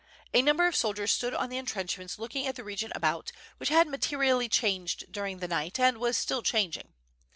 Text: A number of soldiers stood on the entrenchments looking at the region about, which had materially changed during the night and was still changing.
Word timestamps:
A 0.33 0.41
number 0.41 0.65
of 0.65 0.75
soldiers 0.75 1.11
stood 1.11 1.35
on 1.35 1.49
the 1.49 1.57
entrenchments 1.59 2.17
looking 2.17 2.47
at 2.47 2.55
the 2.55 2.63
region 2.63 2.91
about, 2.95 3.31
which 3.57 3.69
had 3.69 3.87
materially 3.87 4.49
changed 4.49 5.11
during 5.11 5.37
the 5.37 5.47
night 5.47 5.79
and 5.79 5.99
was 5.99 6.17
still 6.17 6.41
changing. 6.41 6.93